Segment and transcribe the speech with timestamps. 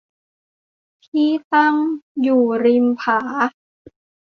[1.05, 1.75] ที่ตั้ง
[2.21, 3.19] อยู่ริมผา